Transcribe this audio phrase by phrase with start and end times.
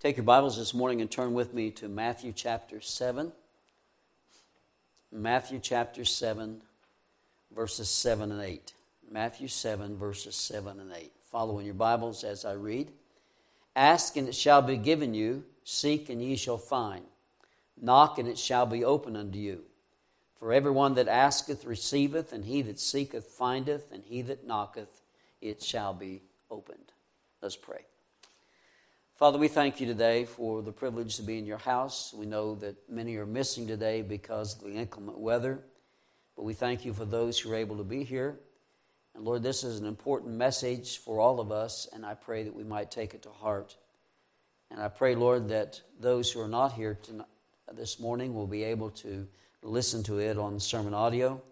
[0.00, 3.32] Take your Bibles this morning and turn with me to Matthew chapter 7.
[5.12, 6.62] Matthew chapter 7,
[7.54, 8.72] verses 7 and 8.
[9.10, 11.12] Matthew 7, verses 7 and 8.
[11.30, 12.90] Follow in your Bibles as I read.
[13.76, 17.04] Ask and it shall be given you, seek and ye shall find,
[17.78, 19.64] knock and it shall be opened unto you.
[20.38, 25.02] For everyone that asketh receiveth, and he that seeketh findeth, and he that knocketh
[25.42, 26.92] it shall be opened.
[27.42, 27.84] Let's pray.
[29.20, 32.14] Father, we thank you today for the privilege to be in your house.
[32.16, 35.60] We know that many are missing today because of the inclement weather,
[36.36, 38.40] but we thank you for those who are able to be here.
[39.14, 42.56] And Lord, this is an important message for all of us, and I pray that
[42.56, 43.76] we might take it to heart.
[44.70, 47.26] And I pray, Lord, that those who are not here tonight,
[47.74, 49.28] this morning will be able to
[49.62, 51.42] listen to it on sermon audio.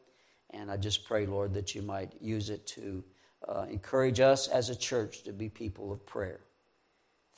[0.54, 3.04] And I just pray, Lord, that you might use it to
[3.46, 6.40] uh, encourage us as a church to be people of prayer.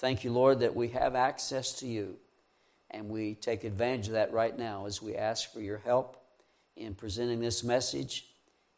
[0.00, 2.16] Thank you, Lord, that we have access to you.
[2.90, 6.16] And we take advantage of that right now as we ask for your help
[6.74, 8.24] in presenting this message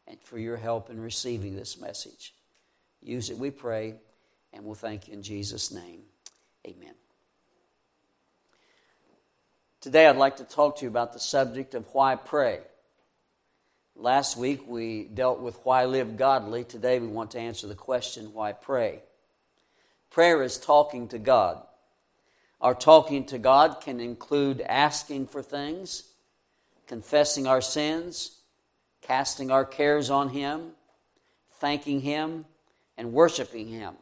[0.05, 2.33] and for your help in receiving this message.
[3.01, 3.95] Use it, we pray,
[4.51, 6.01] and we'll thank you in Jesus' name.
[6.67, 6.93] Amen.
[9.79, 12.59] Today, I'd like to talk to you about the subject of why pray.
[13.95, 16.65] Last week, we dealt with why live godly.
[16.65, 19.03] Today, we want to answer the question why pray.
[20.13, 21.59] Prayer is talking to God.
[22.61, 26.03] Our talking to God can include asking for things,
[26.85, 28.37] confessing our sins,
[29.01, 30.73] casting our cares on Him,
[31.53, 32.45] thanking Him,
[32.95, 33.95] and worshiping Him.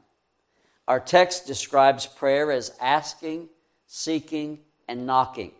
[0.85, 3.47] Our text describes prayer as asking,
[3.87, 5.53] seeking, and knocking.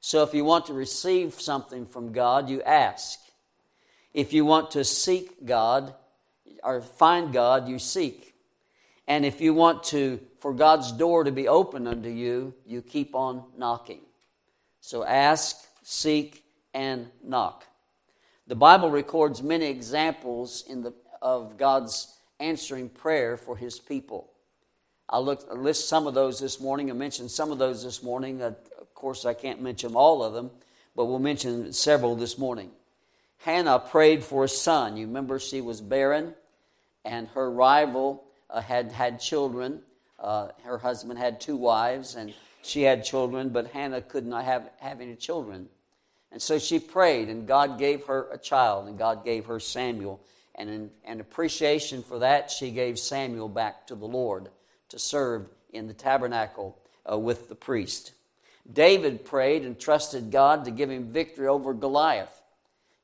[0.00, 3.18] So if you want to receive something from God, you ask.
[4.14, 5.92] If you want to seek God
[6.64, 8.32] or find God, you seek.
[9.08, 13.14] And if you want to, for God's door to be open unto you, you keep
[13.14, 14.00] on knocking.
[14.80, 17.64] So ask, seek, and knock.
[18.46, 20.92] The Bible records many examples in the,
[21.22, 24.30] of God's answering prayer for his people.
[25.08, 26.90] I'll look, I'll list some of those this morning.
[26.90, 28.42] I mentioned some of those this morning.
[28.42, 28.56] Of
[28.94, 30.50] course, I can't mention all of them,
[30.94, 32.70] but we'll mention several this morning.
[33.38, 34.96] Hannah prayed for a son.
[34.96, 36.34] You remember she was barren,
[37.04, 39.80] and her rival uh, had had children.
[40.18, 44.70] Uh, her husband had two wives, and she had children, but Hannah could not have,
[44.80, 45.68] have any children.
[46.32, 50.20] And so she prayed, and God gave her a child, and God gave her Samuel.
[50.54, 54.48] And in, in appreciation for that, she gave Samuel back to the Lord
[54.88, 56.78] to serve in the tabernacle
[57.10, 58.12] uh, with the priest.
[58.72, 62.42] David prayed and trusted God to give him victory over Goliath.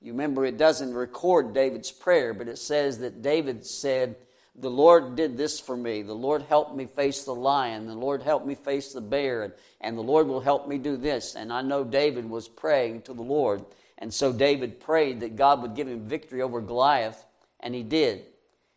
[0.01, 4.17] You remember, it doesn't record David's prayer, but it says that David said,
[4.55, 6.03] the Lord did this for me.
[6.03, 7.87] The Lord helped me face the lion.
[7.87, 9.45] The Lord helped me face the bear.
[9.45, 11.35] And, and the Lord will help me do this.
[11.35, 13.65] And I know David was praying to the Lord.
[13.99, 17.25] And so David prayed that God would give him victory over Goliath.
[17.61, 18.25] And he did.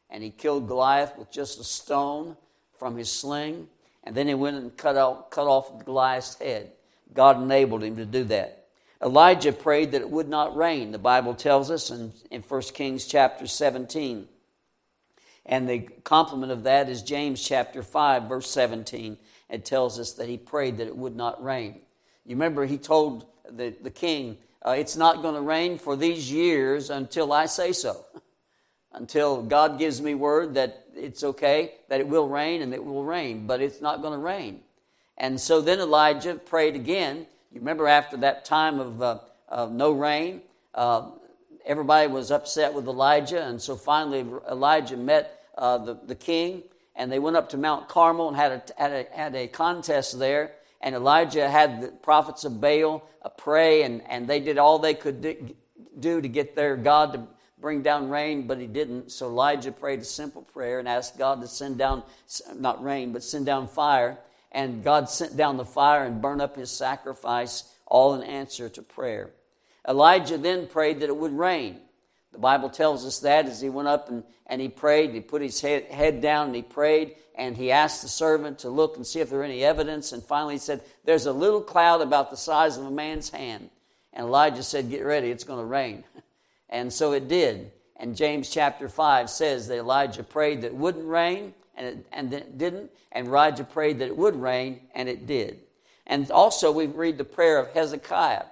[0.10, 2.38] And he killed Goliath with just a stone
[2.80, 3.68] from his sling.
[4.06, 6.72] And then he went and cut, out, cut off Goliath's head.
[7.14, 8.68] God enabled him to do that.
[9.04, 10.92] Elijah prayed that it would not rain.
[10.92, 14.30] The Bible tells us in, in 1 Kings chapter 17
[15.46, 19.18] and the complement of that is James chapter 5, verse 17.
[19.50, 21.82] It tells us that he prayed that it would not rain.
[22.26, 26.32] You remember he told the, the king, uh, It's not going to rain for these
[26.32, 28.06] years until I say so.
[28.96, 33.04] until God gives me word that it's okay, that it will rain and it will
[33.04, 34.62] rain, but it's not going to rain.
[35.18, 37.28] And so then Elijah prayed again.
[37.52, 40.42] You remember after that time of, uh, of no rain,
[40.74, 41.10] uh,
[41.66, 46.64] everybody was upset with Elijah, and so finally Elijah met uh, the, the king,
[46.96, 50.18] and they went up to Mount Carmel and had a, had a, had a contest
[50.20, 50.54] there.
[50.82, 53.04] And Elijah had the prophets of Baal
[53.38, 55.56] pray, and, and they did all they could
[56.00, 57.24] do to get their God to
[57.60, 59.12] bring down rain, but he didn't.
[59.12, 62.04] So Elijah prayed a simple prayer and asked God to send down,
[62.54, 64.20] not rain, but send down fire.
[64.52, 68.82] And God sent down the fire and burned up his sacrifice, all in answer to
[68.82, 69.32] prayer.
[69.88, 71.80] Elijah then prayed that it would rain.
[72.36, 75.42] The Bible tells us that as he went up and, and he prayed, he put
[75.42, 79.08] his head, head down and he prayed, and he asked the servant to look and
[79.08, 80.12] see if there were any evidence.
[80.12, 83.70] And finally he said, There's a little cloud about the size of a man's hand.
[84.12, 86.04] And Elijah said, Get ready, it's going to rain.
[86.68, 87.72] And so it did.
[87.96, 92.34] And James chapter 5 says that Elijah prayed that it wouldn't rain, and it, and
[92.34, 92.92] it didn't.
[93.12, 95.60] And Elijah prayed that it would rain, and it did.
[96.08, 98.46] And also we read the prayer of Hezekiah.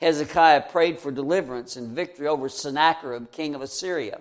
[0.00, 4.20] Hezekiah prayed for deliverance and victory over Sennacherib, king of Assyria.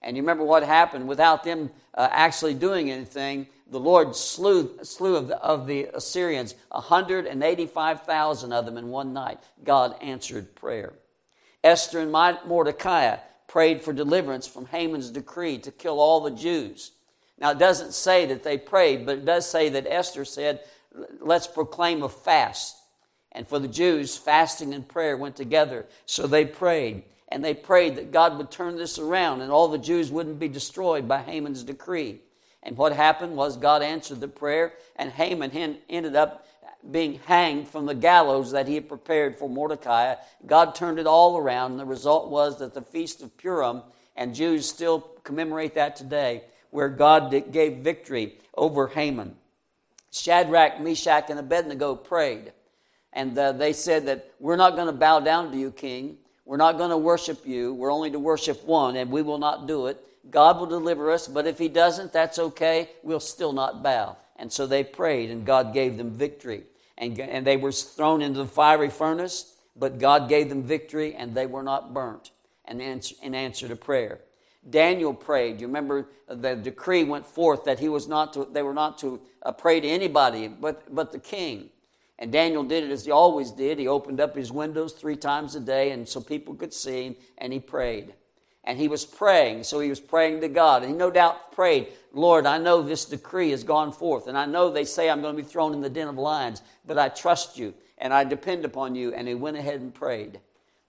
[0.00, 3.46] And you remember what happened without them uh, actually doing anything.
[3.70, 9.38] The Lord slew, slew of, the, of the Assyrians, 185,000 of them in one night.
[9.62, 10.92] God answered prayer.
[11.62, 13.16] Esther and Mordecai
[13.46, 16.92] prayed for deliverance from Haman's decree to kill all the Jews.
[17.38, 20.60] Now, it doesn't say that they prayed, but it does say that Esther said,
[21.20, 22.76] Let's proclaim a fast.
[23.32, 25.86] And for the Jews, fasting and prayer went together.
[26.06, 27.04] So they prayed.
[27.28, 30.48] And they prayed that God would turn this around and all the Jews wouldn't be
[30.48, 32.20] destroyed by Haman's decree.
[32.62, 36.46] And what happened was God answered the prayer, and Haman ended up
[36.90, 40.14] being hanged from the gallows that he had prepared for Mordecai.
[40.46, 43.82] God turned it all around, and the result was that the Feast of Purim,
[44.14, 49.36] and Jews still commemorate that today, where God gave victory over Haman.
[50.10, 52.52] Shadrach, Meshach, and Abednego prayed.
[53.12, 56.16] And uh, they said that we're not going to bow down to you, king.
[56.44, 57.74] We're not going to worship you.
[57.74, 60.02] We're only to worship one, and we will not do it.
[60.30, 62.90] God will deliver us, but if He doesn't, that's okay.
[63.02, 64.16] We'll still not bow.
[64.36, 66.64] And so they prayed, and God gave them victory.
[66.98, 71.34] And, and they were thrown into the fiery furnace, but God gave them victory, and
[71.34, 72.30] they were not burnt
[72.68, 74.20] in answer, in answer to prayer.
[74.68, 75.60] Daniel prayed.
[75.60, 79.20] You remember the decree went forth that he was not to, they were not to
[79.42, 81.70] uh, pray to anybody but, but the king.
[82.18, 83.78] And Daniel did it as he always did.
[83.78, 87.16] He opened up his windows three times a day and so people could see him,
[87.38, 88.14] and he prayed.
[88.64, 90.82] And he was praying, so he was praying to God.
[90.82, 94.46] And he no doubt prayed, Lord, I know this decree has gone forth, and I
[94.46, 97.08] know they say I'm going to be thrown in the den of lions, but I
[97.08, 99.12] trust you, and I depend upon you.
[99.14, 100.38] And he went ahead and prayed.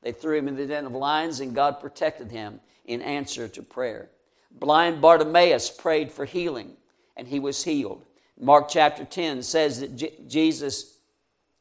[0.04, 3.64] They threw him in the den of lions, and God protected him in answer to
[3.64, 4.12] prayer.
[4.52, 6.74] Blind Bartimaeus prayed for healing,
[7.18, 8.06] and he was healed.
[8.40, 10.93] Mark chapter 10 says that Jesus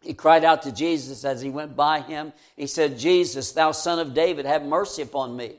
[0.03, 2.33] he cried out to Jesus as he went by him.
[2.57, 5.57] He said, Jesus, thou son of David, have mercy upon me.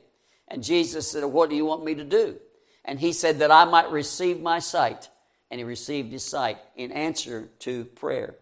[0.48, 2.38] And Jesus said, What do you want me to do?
[2.86, 5.10] And he said, That I might receive my sight.
[5.50, 8.36] And he received his sight in answer to prayer.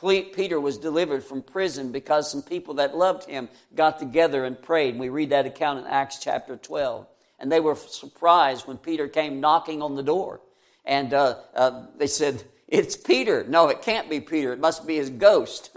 [0.00, 4.90] Peter was delivered from prison because some people that loved him got together and prayed.
[4.90, 7.06] And we read that account in Acts chapter 12.
[7.40, 10.40] And they were surprised when Peter came knocking on the door.
[10.84, 13.44] And uh, uh, they said, it's Peter.
[13.48, 14.52] No, it can't be Peter.
[14.52, 15.70] It must be his ghost.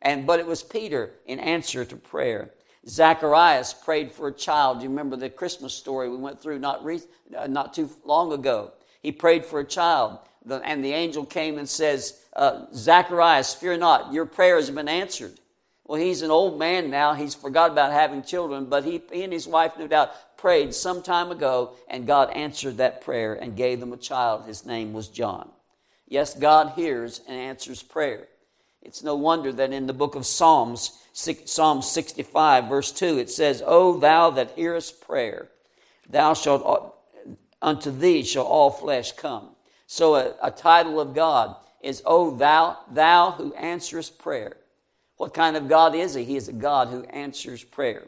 [0.00, 2.50] And but it was Peter in answer to prayer.
[2.86, 4.82] Zacharias prayed for a child.
[4.82, 7.02] You remember the Christmas story we went through not re-
[7.36, 8.72] uh, not too long ago.
[9.02, 10.18] He prayed for a child,
[10.48, 14.12] and the angel came and says, uh, "Zacharias, fear not.
[14.12, 15.38] Your prayer has been answered."
[15.84, 17.14] Well, he's an old man now.
[17.14, 21.02] He's forgot about having children, but he, he and his wife, no doubt, prayed some
[21.02, 24.44] time ago, and God answered that prayer and gave them a child.
[24.44, 25.50] His name was John.
[26.08, 28.26] Yes, God hears and answers prayer.
[28.82, 33.62] It's no wonder that in the book of Psalms, Psalm 65, verse 2, it says,
[33.66, 35.48] O thou that hearest prayer,
[36.08, 36.96] thou shalt,
[37.60, 39.50] unto thee shall all flesh come.
[39.86, 44.56] So a, a title of God is, O thou, thou who answerest prayer.
[45.18, 46.24] What kind of God is he?
[46.24, 48.04] He is a God who answers prayer.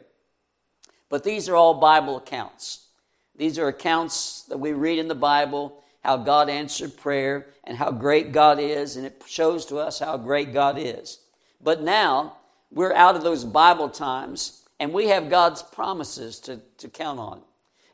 [1.09, 2.87] But these are all Bible accounts.
[3.35, 7.91] These are accounts that we read in the Bible how God answered prayer and how
[7.91, 11.19] great God is, and it shows to us how great God is.
[11.63, 12.37] But now
[12.71, 17.41] we're out of those Bible times, and we have God's promises to, to count on.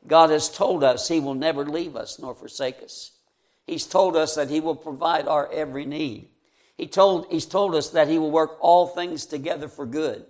[0.06, 3.12] God has told us He will never leave us nor forsake us.
[3.65, 6.30] He's told us that He will provide our every need.
[6.77, 10.25] He told, he's told us that He will work all things together for good.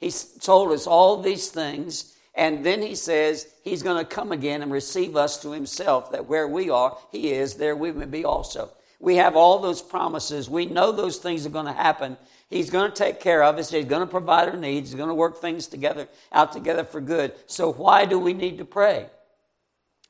[0.00, 4.62] He's told us all these things and then he says he's going to come again
[4.62, 8.24] and receive us to himself, that where we are, he is, there we may be
[8.24, 8.70] also.
[8.98, 10.48] We have all those promises.
[10.48, 12.16] We know those things are going to happen.
[12.48, 13.70] He's going to take care of us.
[13.70, 14.90] He's going to provide our needs.
[14.90, 17.34] He's going to work things together out together for good.
[17.46, 19.06] So why do we need to pray?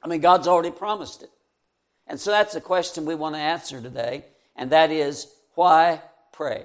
[0.03, 1.31] I mean, God's already promised it.
[2.07, 4.25] And so that's the question we want to answer today,
[4.57, 6.03] and that is why
[6.33, 6.65] pray?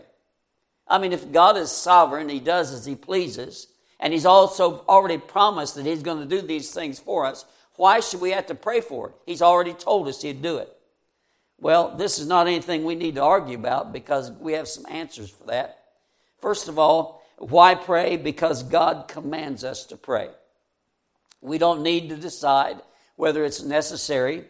[0.87, 3.67] I mean, if God is sovereign, He does as He pleases,
[3.99, 7.45] and He's also already promised that He's going to do these things for us.
[7.75, 9.15] Why should we have to pray for it?
[9.25, 10.75] He's already told us He'd do it.
[11.59, 15.29] Well, this is not anything we need to argue about because we have some answers
[15.29, 15.79] for that.
[16.41, 18.17] First of all, why pray?
[18.17, 20.29] Because God commands us to pray.
[21.41, 22.81] We don't need to decide
[23.15, 24.45] whether it's necessary.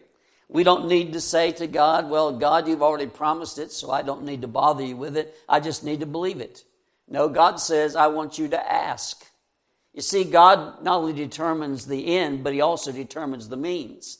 [0.48, 4.02] We don't need to say to God, Well, God, you've already promised it, so I
[4.02, 5.34] don't need to bother you with it.
[5.48, 6.64] I just need to believe it.
[7.08, 9.24] No, God says, I want you to ask.
[9.94, 14.18] You see, God not only determines the end, but He also determines the means.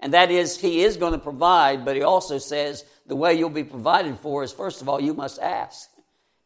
[0.00, 3.50] And that is, He is going to provide, but He also says the way you'll
[3.50, 5.88] be provided for is, first of all, you must ask.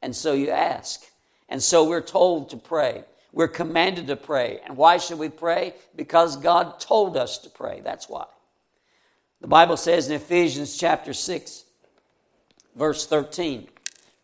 [0.03, 1.03] And so you ask.
[1.49, 3.05] And so we're told to pray.
[3.33, 4.61] We're commanded to pray.
[4.65, 5.75] And why should we pray?
[5.97, 7.81] Because God told us to pray.
[7.81, 8.27] That's why.
[9.41, 11.65] The Bible says in Ephesians chapter 6,
[12.77, 13.69] verse 13,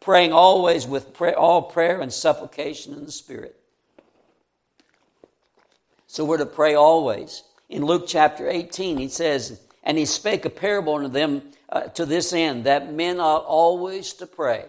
[0.01, 3.57] praying always with pray, all prayer and supplication in the Spirit.
[6.17, 7.43] So we're to pray always.
[7.69, 12.07] In Luke chapter 18, he says, And he spake a parable unto them uh, to
[12.07, 14.65] this end, that men ought always to pray.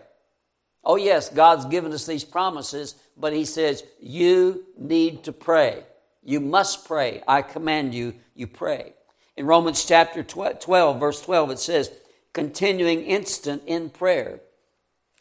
[0.83, 5.83] Oh, yes, God's given us these promises, but he says, You need to pray.
[6.21, 7.23] You must pray.
[7.25, 8.91] I command you, you pray.
[9.37, 11.89] In Romans chapter 12, verse 12, it says,
[12.33, 14.41] continuing instant in prayer.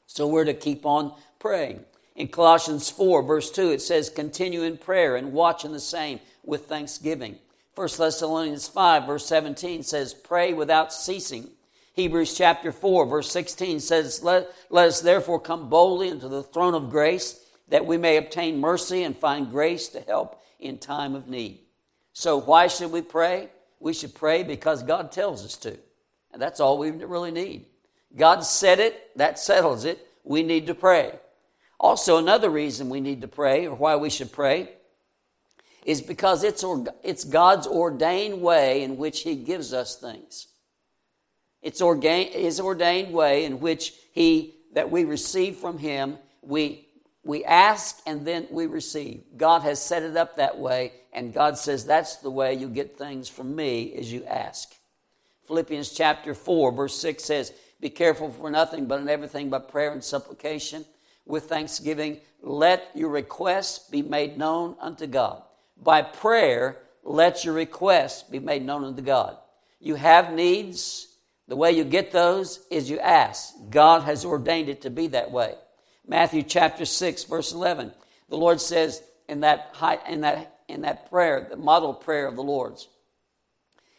[0.06, 1.84] So we're to keep on praying.
[2.16, 6.18] In Colossians 4, verse 2, it says, continue in prayer and watch in the same
[6.44, 7.36] with thanksgiving.
[7.74, 11.50] 1 Thessalonians 5, verse 17 says, pray without ceasing.
[11.92, 16.74] Hebrews chapter 4, verse 16 says, let, let us therefore come boldly into the throne
[16.74, 21.28] of grace that we may obtain mercy and find grace to help in time of
[21.28, 21.60] need.
[22.12, 23.50] So, why should we pray?
[23.78, 25.76] We should pray because God tells us to.
[26.32, 27.66] And that's all we really need.
[28.16, 30.06] God said it, that settles it.
[30.24, 31.12] We need to pray.
[31.78, 34.70] Also, another reason we need to pray, or why we should pray,
[35.84, 36.64] is because it's,
[37.04, 40.48] it's God's ordained way in which He gives us things.
[41.62, 46.88] It's His ordained way in which He, that we receive from Him, we,
[47.22, 49.22] we ask and then we receive.
[49.36, 52.96] God has set it up that way, and God says that's the way you get
[52.96, 54.74] things from me as you ask.
[55.46, 59.92] Philippians chapter 4, verse 6 says, Be careful for nothing, but in everything by prayer
[59.92, 60.84] and supplication
[61.26, 65.42] with thanksgiving, let your requests be made known unto God.
[65.76, 69.36] By prayer, let your requests be made known unto God.
[69.80, 71.08] You have needs.
[71.48, 73.54] The way you get those is you ask.
[73.70, 75.54] God has ordained it to be that way.
[76.06, 77.92] Matthew chapter 6, verse 11.
[78.28, 82.36] The Lord says in that, high, in that, in that prayer, the model prayer of
[82.36, 82.88] the Lord's,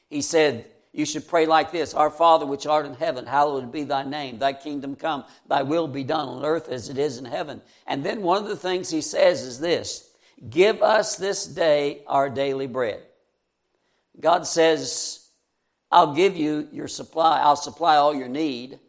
[0.09, 0.65] He said,
[0.97, 4.39] you should pray like this Our Father, which art in heaven, hallowed be thy name.
[4.39, 7.61] Thy kingdom come, thy will be done on earth as it is in heaven.
[7.85, 10.09] And then one of the things he says is this
[10.49, 13.03] Give us this day our daily bread.
[14.19, 15.29] God says,
[15.91, 18.79] I'll give you your supply, I'll supply all your need.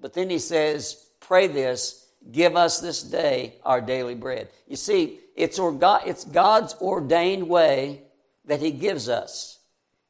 [0.00, 4.50] But then he says, Pray this, give us this day our daily bread.
[4.68, 8.02] You see, it's, God's ordained way
[8.44, 9.59] that he gives us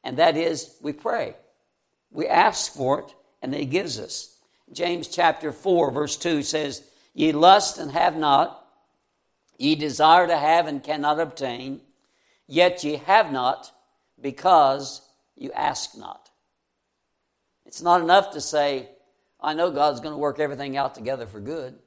[0.03, 1.35] and that is we pray.
[2.11, 4.35] We ask for it, and He gives us.
[4.71, 8.65] James chapter 4, verse 2 says, Ye lust and have not,
[9.57, 11.81] ye desire to have and cannot obtain,
[12.47, 13.71] yet ye have not
[14.19, 15.01] because
[15.35, 16.29] you ask not.
[17.65, 18.89] It's not enough to say,
[19.39, 21.77] I know God's going to work everything out together for good.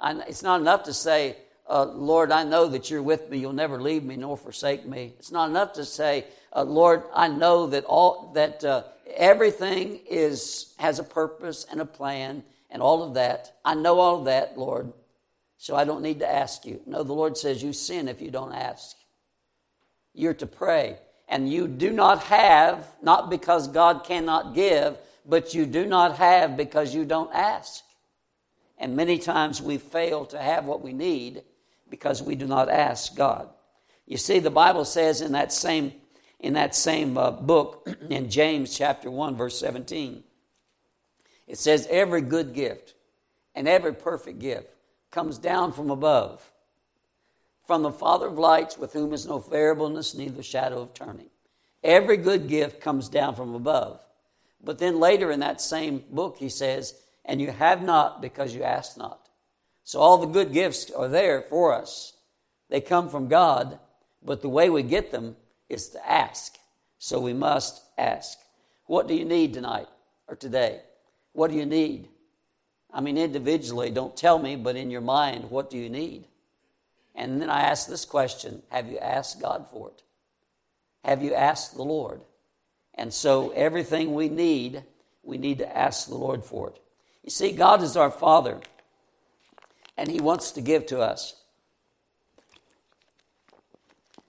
[0.00, 1.36] it's not enough to say,
[1.68, 3.38] uh, Lord, I know that you're with me.
[3.38, 5.14] You'll never leave me nor forsake me.
[5.18, 8.84] It's not enough to say, uh, Lord, I know that all that uh,
[9.14, 13.54] everything is has a purpose and a plan and all of that.
[13.64, 14.92] I know all of that, Lord.
[15.56, 16.80] So I don't need to ask you.
[16.86, 18.96] No, the Lord says you sin if you don't ask.
[20.12, 20.98] You're to pray.
[21.28, 26.56] And you do not have, not because God cannot give, but you do not have
[26.56, 27.82] because you don't ask.
[28.76, 31.44] And many times we fail to have what we need
[31.88, 33.48] because we do not ask God.
[34.06, 35.94] You see, the Bible says in that same
[36.44, 40.22] in that same uh, book in James chapter 1 verse 17.
[41.46, 42.94] It says every good gift
[43.54, 44.68] and every perfect gift
[45.10, 46.46] comes down from above
[47.66, 51.30] from the Father of lights with whom is no variableness neither shadow of turning.
[51.82, 54.04] Every good gift comes down from above.
[54.62, 58.62] But then later in that same book he says, and you have not because you
[58.62, 59.30] ask not.
[59.82, 62.12] So all the good gifts are there for us.
[62.68, 63.78] They come from God,
[64.22, 65.36] but the way we get them
[65.68, 66.56] is to ask.
[66.98, 68.38] So we must ask.
[68.86, 69.88] What do you need tonight
[70.28, 70.80] or today?
[71.32, 72.08] What do you need?
[72.92, 76.24] I mean, individually, don't tell me, but in your mind, what do you need?
[77.14, 80.02] And then I ask this question Have you asked God for it?
[81.04, 82.20] Have you asked the Lord?
[82.94, 84.84] And so everything we need,
[85.22, 86.78] we need to ask the Lord for it.
[87.24, 88.60] You see, God is our Father,
[89.96, 91.34] and He wants to give to us.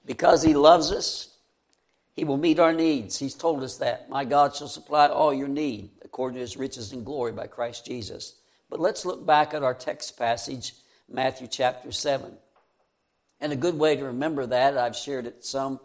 [0.05, 1.35] Because He loves us,
[2.13, 3.17] He will meet our needs.
[3.17, 4.09] He's told us that.
[4.09, 7.85] My God shall supply all your need according to His riches and glory by Christ
[7.85, 8.35] Jesus.
[8.69, 10.74] But let's look back at our text passage,
[11.09, 12.31] Matthew chapter 7.
[13.41, 15.79] And a good way to remember that, I've shared it some,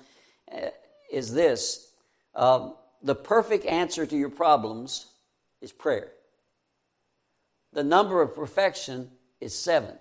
[0.50, 0.68] uh,
[1.12, 1.92] is this
[2.34, 5.06] um, the perfect answer to your problems
[5.60, 6.12] is prayer.
[7.72, 9.10] The number of perfection
[9.40, 9.96] is seven.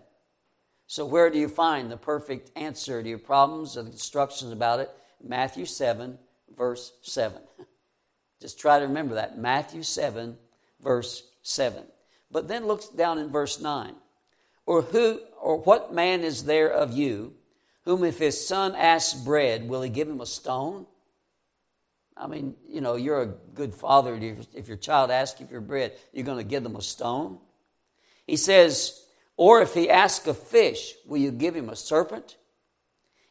[0.90, 4.80] So, where do you find the perfect answer to your problems or the instructions about
[4.80, 4.90] it?
[5.24, 6.18] Matthew 7,
[6.58, 7.40] verse 7.
[8.42, 9.38] Just try to remember that.
[9.38, 10.36] Matthew 7,
[10.82, 11.84] verse 7.
[12.32, 13.94] But then looks down in verse 9.
[14.66, 17.36] Or who or what man is there of you
[17.86, 20.88] whom if his son asks bread, will he give him a stone?
[22.18, 24.20] I mean, you know, you're a good father.
[24.56, 27.38] If your child asks you for bread, you're going to give them a stone.
[28.26, 29.06] He says,
[29.40, 32.36] or if he ask a fish, will you give him a serpent?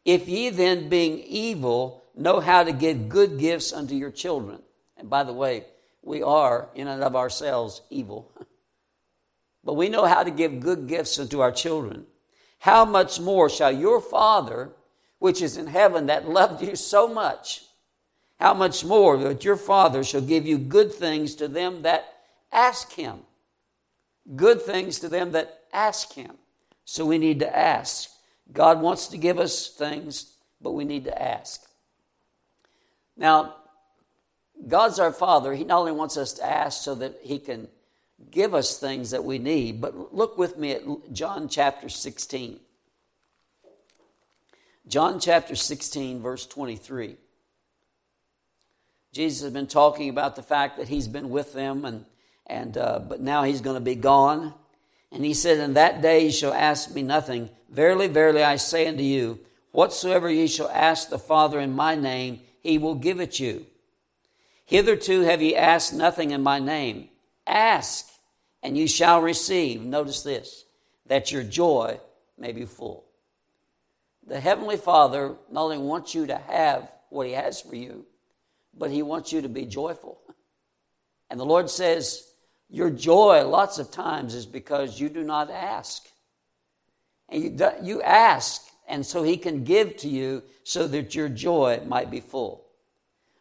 [0.07, 4.63] If ye then, being evil, know how to give good gifts unto your children.
[4.97, 5.67] And by the way,
[6.01, 8.33] we are, in and of ourselves, evil.
[9.65, 12.07] but we know how to give good gifts unto our children.
[12.59, 14.71] How much more shall your Father,
[15.19, 17.65] which is in heaven, that loved you so much,
[18.41, 22.15] how much more that your Father shall give you good things to them that
[22.51, 23.19] ask him?
[24.35, 26.33] Good things to them that ask Him.
[26.85, 28.11] So we need to ask.
[28.53, 31.63] God wants to give us things, but we need to ask.
[33.17, 33.57] Now,
[34.67, 35.55] God's our Father.
[35.55, 37.69] He not only wants us to ask so that He can
[38.31, 40.83] give us things that we need, but look with me at
[41.13, 42.59] John chapter 16.
[44.89, 47.17] John chapter 16, verse 23.
[49.13, 52.05] Jesus has been talking about the fact that He's been with them, and,
[52.47, 54.55] and, uh, but now He's going to be gone.
[55.11, 57.51] And he said, In that day ye shall ask me nothing.
[57.71, 59.41] Verily, verily, I say unto you,
[59.73, 63.67] whatsoever ye shall ask the Father in my name, he will give it you.
[64.65, 67.09] Hitherto have ye asked nothing in my name.
[67.47, 68.07] Ask,
[68.63, 69.83] and you shall receive.
[69.83, 70.65] Notice this,
[71.07, 71.99] that your joy
[72.37, 73.05] may be full.
[74.27, 78.05] The Heavenly Father not only wants you to have what He has for you,
[78.77, 80.19] but He wants you to be joyful.
[81.31, 82.28] And the Lord says,
[82.71, 86.07] your joy, lots of times, is because you do not ask.
[87.29, 91.81] And you, you ask, and so He can give to you so that your joy
[91.87, 92.67] might be full.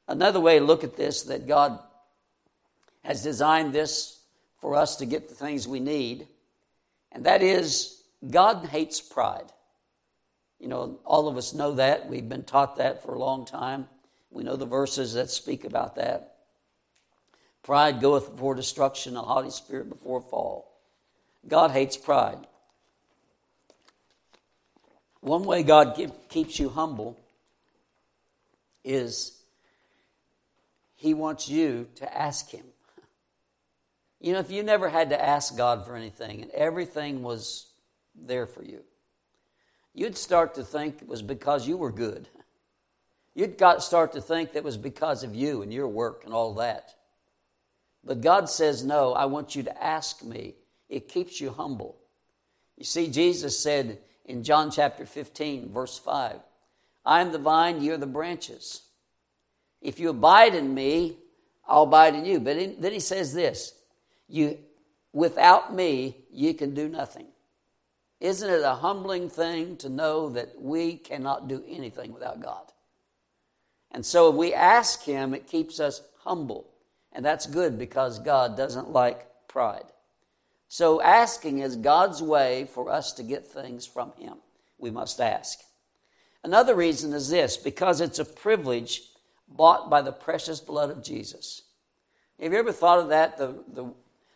[0.08, 1.80] Another way to look at this that God
[3.04, 4.22] has designed this
[4.60, 6.28] for us to get the things we need,
[7.12, 9.52] and that is God hates pride.
[10.60, 12.08] You know, all of us know that.
[12.08, 13.88] We've been taught that for a long time.
[14.32, 16.37] We know the verses that speak about that.
[17.68, 20.72] Pride goeth before destruction, a haughty spirit before fall.
[21.50, 22.48] God hates pride.
[25.20, 27.20] One way God give, keeps you humble
[28.86, 29.38] is
[30.96, 32.64] He wants you to ask Him.
[34.22, 37.66] You know, if you never had to ask God for anything and everything was
[38.16, 38.82] there for you,
[39.94, 42.30] you'd start to think it was because you were good.
[43.36, 46.54] You'd got, start to think that was because of you and your work and all
[46.54, 46.94] that.
[48.08, 50.56] But God says, No, I want you to ask me.
[50.88, 51.98] It keeps you humble.
[52.78, 56.40] You see, Jesus said in John chapter 15, verse 5,
[57.06, 58.84] I am the vine, you are the branches.
[59.82, 61.18] If you abide in me,
[61.68, 62.40] I'll abide in you.
[62.40, 63.74] But then he says this
[64.30, 64.58] you,
[65.12, 67.28] without me, you can do nothing.
[68.22, 72.72] Isn't it a humbling thing to know that we cannot do anything without God?
[73.92, 76.70] And so if we ask Him, it keeps us humble.
[77.18, 79.86] And that's good because God doesn't like pride.
[80.68, 84.36] So asking is God's way for us to get things from Him.
[84.78, 85.58] We must ask.
[86.44, 89.02] Another reason is this because it's a privilege
[89.48, 91.64] bought by the precious blood of Jesus.
[92.40, 93.40] Have you ever thought of that?
[93.40, 93.92] The, the,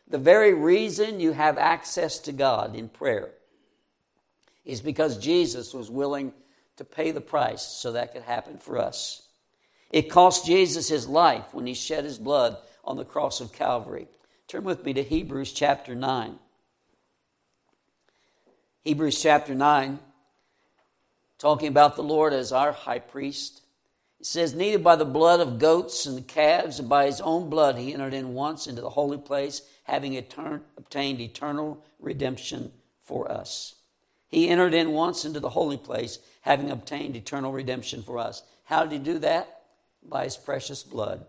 [0.07, 3.29] the very reason you have access to God in prayer
[4.65, 6.33] is because Jesus was willing
[6.77, 9.27] to pay the price so that could happen for us.
[9.91, 14.07] It cost Jesus his life when he shed his blood on the cross of Calvary.
[14.47, 16.37] Turn with me to Hebrews chapter 9.
[18.83, 19.99] Hebrews chapter 9,
[21.37, 23.61] talking about the Lord as our high priest.
[24.19, 27.77] It says, Neither by the blood of goats and calves, and by his own blood
[27.77, 32.71] he entered in once into the holy place, having etern- obtained eternal redemption
[33.03, 33.75] for us.
[34.27, 38.41] He entered in once into the holy place, having obtained eternal redemption for us.
[38.63, 39.63] How did he do that?
[40.01, 41.25] By his precious blood.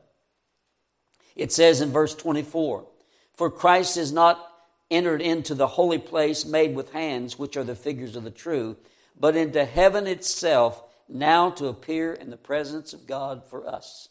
[1.36, 2.86] It says in verse 24,
[3.34, 4.48] For Christ is not
[4.90, 8.76] entered into the holy place made with hands, which are the figures of the true,
[9.18, 14.08] but into heaven itself, now to appear in the presence of God for us.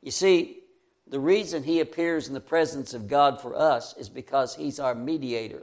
[0.00, 0.58] You see,
[1.06, 4.94] the reason he appears in the presence of God for us is because he's our
[4.94, 5.62] mediator.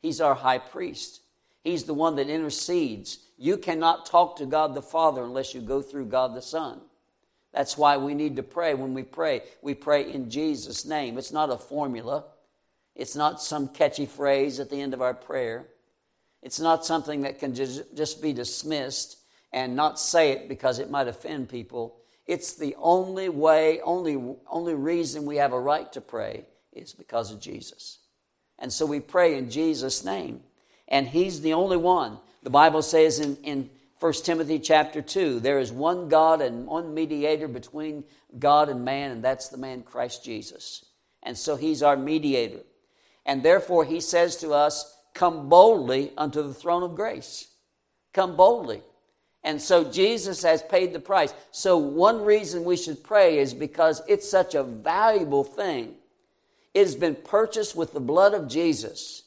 [0.00, 1.20] He's our high priest.
[1.62, 3.18] He's the one that intercedes.
[3.38, 6.80] You cannot talk to God the Father unless you go through God the Son.
[7.56, 8.74] That's why we need to pray.
[8.74, 11.16] When we pray, we pray in Jesus' name.
[11.16, 12.24] It's not a formula,
[12.94, 15.66] it's not some catchy phrase at the end of our prayer.
[16.42, 19.16] It's not something that can just be dismissed
[19.52, 21.96] and not say it because it might offend people.
[22.26, 27.32] It's the only way, only, only reason we have a right to pray is because
[27.32, 28.00] of Jesus.
[28.58, 30.42] And so we pray in Jesus' name.
[30.88, 32.18] And He's the only one.
[32.42, 36.92] The Bible says in, in 1 Timothy chapter 2, there is one God and one
[36.92, 38.04] mediator between
[38.38, 40.84] God and man, and that's the man Christ Jesus.
[41.22, 42.60] And so He's our mediator.
[43.24, 47.48] And therefore, He says to us, Come boldly unto the throne of grace.
[48.12, 48.82] Come boldly.
[49.42, 51.32] And so Jesus has paid the price.
[51.50, 55.94] So, one reason we should pray is because it's such a valuable thing.
[56.74, 59.22] It has been purchased with the blood of Jesus.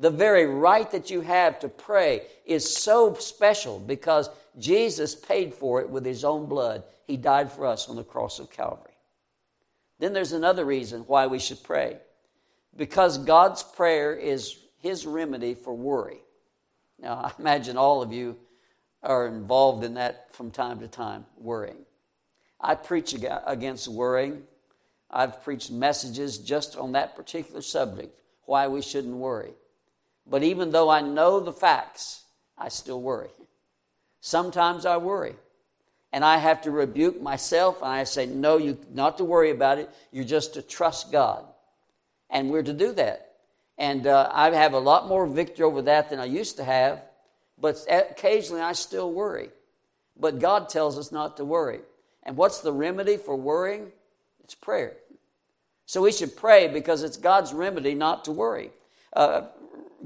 [0.00, 5.82] The very right that you have to pray is so special because Jesus paid for
[5.82, 6.84] it with his own blood.
[7.06, 8.94] He died for us on the cross of Calvary.
[9.98, 11.98] Then there's another reason why we should pray
[12.74, 16.22] because God's prayer is his remedy for worry.
[16.98, 18.38] Now, I imagine all of you
[19.02, 21.84] are involved in that from time to time, worrying.
[22.58, 23.14] I preach
[23.46, 24.44] against worrying.
[25.10, 29.52] I've preached messages just on that particular subject, why we shouldn't worry.
[30.30, 32.22] But even though I know the facts,
[32.56, 33.30] I still worry.
[34.20, 35.34] Sometimes I worry.
[36.12, 39.78] And I have to rebuke myself and I say, no, you not to worry about
[39.78, 39.90] it.
[40.12, 41.44] You're just to trust God.
[42.30, 43.32] And we're to do that.
[43.76, 47.02] And uh, I have a lot more victory over that than I used to have,
[47.58, 49.50] but occasionally I still worry.
[50.18, 51.80] But God tells us not to worry.
[52.22, 53.90] And what's the remedy for worrying?
[54.44, 54.96] It's prayer.
[55.86, 58.70] So we should pray because it's God's remedy not to worry.
[59.12, 59.42] Uh,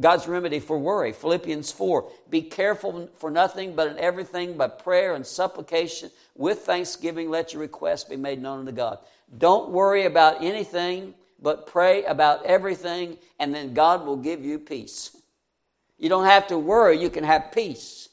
[0.00, 1.12] God's remedy for worry.
[1.12, 7.30] Philippians 4 Be careful for nothing, but in everything by prayer and supplication with thanksgiving,
[7.30, 8.98] let your requests be made known unto God.
[9.38, 15.14] Don't worry about anything but pray about everything, and then God will give you peace.
[15.98, 18.08] You don't have to worry, you can have peace.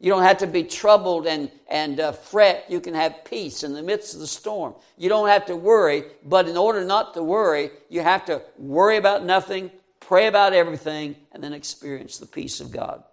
[0.00, 2.66] You don't have to be troubled and, and uh, fret.
[2.68, 4.74] You can have peace in the midst of the storm.
[4.96, 8.96] You don't have to worry, but in order not to worry, you have to worry
[8.96, 9.72] about nothing,
[10.08, 13.04] pray about everything, and then experience the peace of God.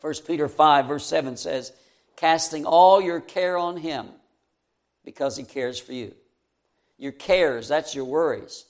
[0.00, 1.72] 1 Peter 5, verse 7 says,
[2.16, 4.06] Casting all your care on Him
[5.04, 6.14] because He cares for you
[6.98, 8.64] your cares, that's your worries.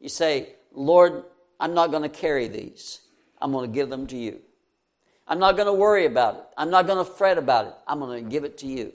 [0.00, 1.24] You say, Lord,
[1.60, 3.00] I'm not going to carry these.
[3.40, 4.40] I'm going to give them to you.
[5.26, 6.44] I'm not going to worry about it.
[6.56, 7.74] I'm not going to fret about it.
[7.86, 8.92] I'm going to give it to you.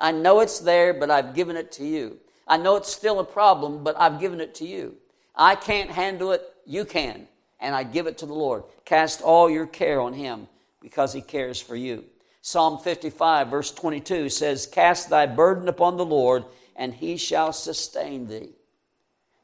[0.00, 2.18] I know it's there, but I've given it to you.
[2.48, 4.96] I know it's still a problem, but I've given it to you.
[5.36, 6.42] I can't handle it.
[6.70, 7.26] You can.
[7.58, 8.62] And I give it to the Lord.
[8.84, 10.46] Cast all your care on Him
[10.80, 12.04] because He cares for you.
[12.42, 16.44] Psalm 55, verse 22 says, Cast thy burden upon the Lord,
[16.76, 18.50] and he shall sustain thee.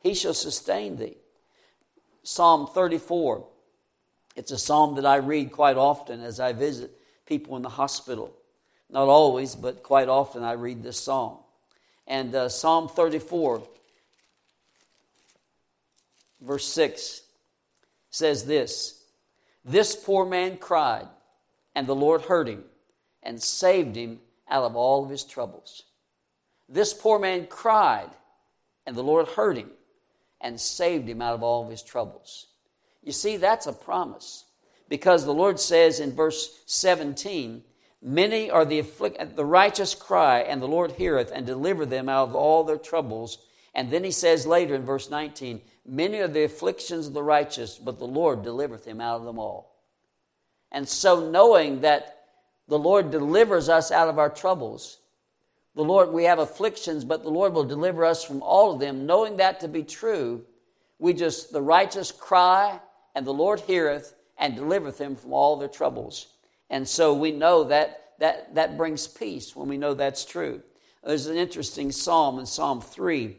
[0.01, 1.17] He shall sustain thee.
[2.23, 3.47] Psalm 34.
[4.35, 6.91] It's a psalm that I read quite often as I visit
[7.27, 8.33] people in the hospital.
[8.89, 11.39] Not always, but quite often I read this psalm.
[12.07, 13.63] And uh, Psalm 34,
[16.41, 17.23] verse 6,
[18.11, 19.05] says this
[19.65, 21.09] This poor man cried,
[21.75, 22.65] and the Lord heard him
[23.23, 25.83] and saved him out of all of his troubles.
[26.69, 28.11] This poor man cried,
[28.87, 29.71] and the Lord heard him
[30.41, 32.47] and saved him out of all of his troubles.
[33.03, 34.45] You see, that's a promise
[34.89, 37.63] because the Lord says in verse 17,
[38.03, 42.29] Many are the afflict, the righteous cry, and the Lord heareth and deliver them out
[42.29, 43.39] of all their troubles.
[43.75, 47.79] And then he says later in verse 19, Many are the afflictions of the righteous,
[47.79, 49.77] but the Lord delivereth him out of them all.
[50.73, 52.25] And so, knowing that
[52.69, 54.99] the Lord delivers us out of our troubles,
[55.75, 59.07] the Lord, we have afflictions, but the Lord will deliver us from all of them.
[59.07, 60.45] Knowing that to be true,
[60.99, 62.81] we just, the righteous cry,
[63.15, 66.29] and the Lord heareth and delivereth them from all their troubles.
[66.71, 70.63] And so we know that that, that brings peace when we know that's true.
[71.05, 73.37] There's an interesting psalm in Psalm 3,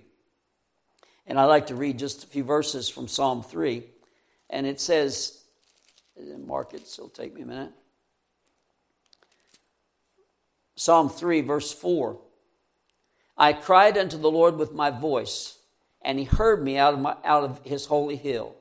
[1.27, 3.83] and I like to read just a few verses from Psalm 3.
[4.49, 5.43] And it says,
[6.45, 7.71] mark it, so it'll take me a minute.
[10.75, 12.17] Psalm 3, verse 4.
[13.37, 15.57] I cried unto the Lord with my voice,
[16.01, 18.55] and he heard me out of, my, out of his holy hill.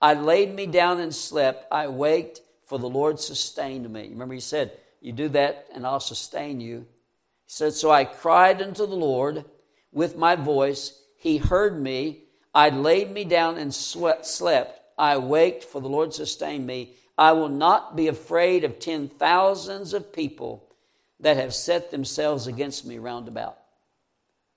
[0.00, 1.66] I laid me down and slept.
[1.72, 4.08] I waked, for the Lord sustained me.
[4.10, 6.80] Remember, he said, You do that, and I'll sustain you.
[6.80, 9.44] He said, So I cried unto the Lord
[9.92, 10.98] with my voice.
[11.22, 12.24] He heard me.
[12.52, 14.80] I laid me down and slept.
[14.98, 16.96] I waked, for the Lord sustained me.
[17.16, 20.68] I will not be afraid of ten thousands of people
[21.20, 23.56] that have set themselves against me round about.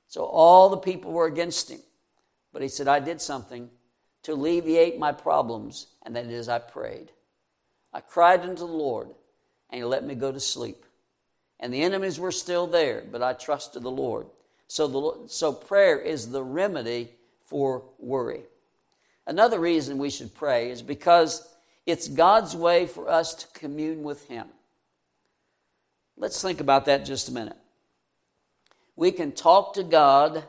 [0.08, 1.82] So all the people were against him.
[2.52, 3.70] But he said, I did something
[4.24, 7.12] to alleviate my problems, and that is I prayed.
[7.94, 9.10] I cried unto the Lord,
[9.70, 10.84] and He let me go to sleep.
[11.60, 14.26] And the enemies were still there, but I trusted the Lord.
[14.68, 17.12] So, the, so prayer is the remedy
[17.46, 18.42] for worry.
[19.28, 21.48] Another reason we should pray is because
[21.86, 24.48] it's God's way for us to commune with Him.
[26.18, 27.58] Let's think about that just a minute.
[28.96, 30.44] We can talk to God,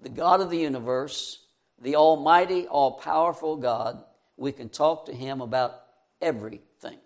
[0.00, 1.44] the God of the universe,
[1.80, 4.02] the Almighty, all powerful God.
[4.36, 5.80] We can talk to Him about
[6.20, 6.98] everything.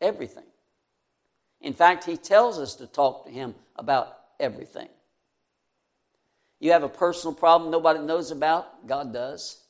[0.00, 0.44] Everything.
[1.60, 4.88] In fact, He tells us to talk to Him about everything.
[6.58, 9.60] You have a personal problem nobody knows about, God does.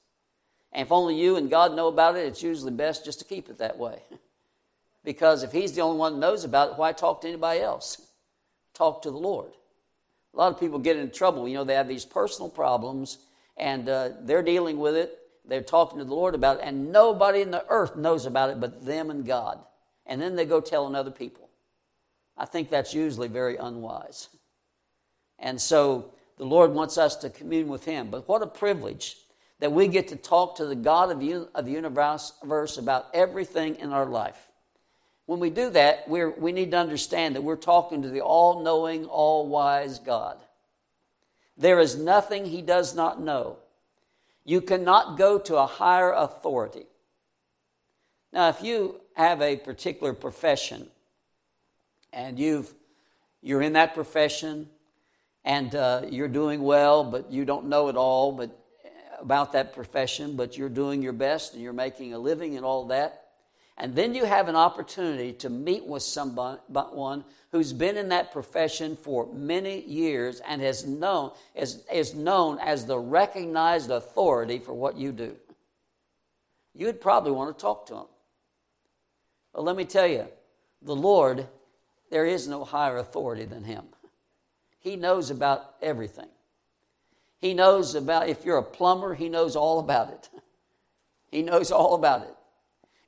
[0.73, 3.49] And if only you and God know about it, it's usually best just to keep
[3.49, 4.03] it that way.
[5.05, 8.01] because if He's the only one that knows about it, why talk to anybody else?
[8.75, 9.53] Talk to the Lord.
[10.35, 11.49] A lot of people get in trouble.
[11.49, 13.19] You know, they have these personal problems
[13.57, 15.19] and uh, they're dealing with it.
[15.47, 18.61] They're talking to the Lord about it, and nobody in the earth knows about it
[18.61, 19.61] but them and God.
[20.05, 21.49] And then they go telling other people.
[22.37, 24.29] I think that's usually very unwise.
[25.39, 28.11] And so the Lord wants us to commune with Him.
[28.11, 29.17] But what a privilege
[29.59, 34.07] that we get to talk to the God of, the universe about everything in our
[34.07, 34.49] life.
[35.25, 38.63] When we do that, we we need to understand that we're talking to the all
[38.63, 40.39] knowing, all wise God.
[41.57, 43.59] There is nothing He does not know.
[44.45, 46.87] You cannot go to a higher authority.
[48.33, 50.89] Now, if you have a particular profession
[52.13, 52.73] and you've,
[53.43, 54.69] you're in that profession
[55.47, 58.51] and uh, you're doing well, but you don't know it all but
[59.21, 62.89] about that profession, but you're doing your best and you're making a living and all
[62.89, 63.23] that.
[63.79, 68.97] And then you have an opportunity to meet with someone who's been in that profession
[68.97, 74.97] for many years and has known, is, is known as the recognized authority for what
[74.97, 75.37] you do.
[76.75, 78.07] You'd probably want to talk to him.
[79.55, 80.27] But let me tell you,
[80.83, 81.47] the Lord,
[82.11, 83.85] there is no higher authority than him.
[84.87, 86.29] He knows about everything.
[87.41, 90.31] He knows about, if you're a plumber, he knows all about it.
[91.33, 92.35] He knows all about it.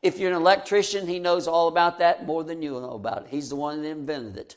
[0.03, 3.29] If you're an electrician, he knows all about that more than you know about it.
[3.31, 4.57] He's the one that invented it.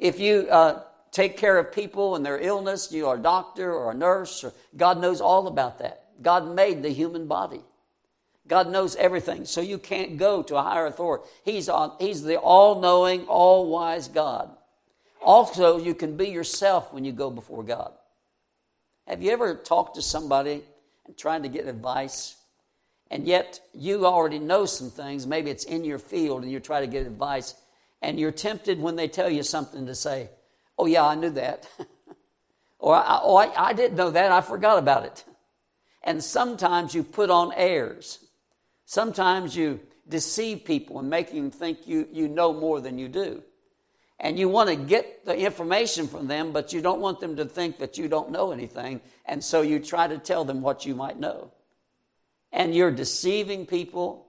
[0.00, 3.92] If you uh, take care of people and their illness, you are a doctor or
[3.92, 6.08] a nurse, or God knows all about that.
[6.20, 7.62] God made the human body.
[8.48, 11.24] God knows everything, so you can't go to a higher authority.
[11.44, 14.50] He's, on, he's the all knowing, all wise God.
[15.24, 17.92] Also, you can be yourself when you go before God.
[19.06, 20.62] Have you ever talked to somebody
[21.06, 22.36] and trying to get advice,
[23.10, 25.26] and yet you already know some things?
[25.26, 27.54] Maybe it's in your field, and you try to get advice,
[28.00, 30.30] and you're tempted when they tell you something to say,
[30.78, 31.68] "Oh yeah, I knew that,"
[32.78, 34.32] or "Oh, I, I didn't know that.
[34.32, 35.24] I forgot about it."
[36.02, 38.18] And sometimes you put on airs.
[38.86, 43.42] Sometimes you deceive people and make them think you, you know more than you do
[44.22, 47.44] and you want to get the information from them, but you don't want them to
[47.44, 50.94] think that you don't know anything, and so you try to tell them what you
[50.94, 51.50] might know.
[52.52, 54.28] And you're deceiving people,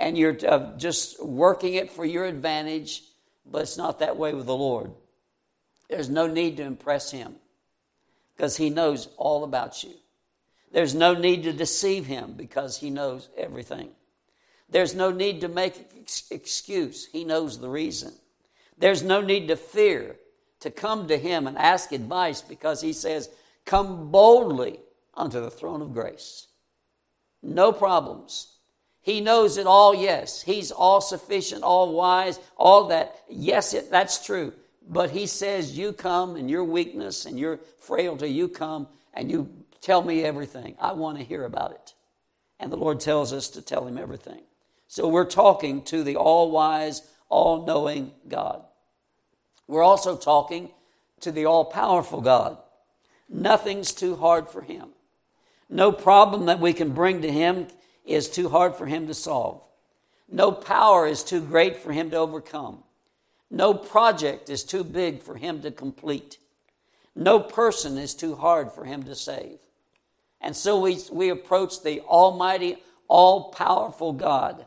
[0.00, 3.02] and you're uh, just working it for your advantage,
[3.44, 4.90] but it's not that way with the Lord.
[5.90, 7.34] There's no need to impress Him
[8.34, 9.92] because He knows all about you.
[10.72, 13.90] There's no need to deceive Him because He knows everything.
[14.70, 15.74] There's no need to make
[16.30, 17.04] excuse.
[17.04, 18.14] He knows the reason.
[18.78, 20.16] There's no need to fear
[20.60, 23.28] to come to Him and ask advice because He says,
[23.64, 24.80] Come boldly
[25.14, 26.48] unto the throne of grace.
[27.42, 28.54] No problems.
[29.00, 30.40] He knows it all, yes.
[30.40, 33.16] He's all sufficient, all wise, all that.
[33.28, 34.52] Yes, it, that's true.
[34.88, 39.48] But He says, You come in your weakness and your frailty, you come and you
[39.80, 40.74] tell me everything.
[40.80, 41.94] I want to hear about it.
[42.58, 44.40] And the Lord tells us to tell Him everything.
[44.88, 47.02] So we're talking to the all wise,
[47.34, 48.62] all knowing God.
[49.66, 50.70] We're also talking
[51.18, 52.58] to the all powerful God.
[53.28, 54.90] Nothing's too hard for Him.
[55.68, 57.66] No problem that we can bring to Him
[58.04, 59.66] is too hard for Him to solve.
[60.30, 62.84] No power is too great for Him to overcome.
[63.50, 66.38] No project is too big for Him to complete.
[67.16, 69.58] No person is too hard for Him to save.
[70.40, 72.76] And so we, we approach the Almighty,
[73.08, 74.66] all powerful God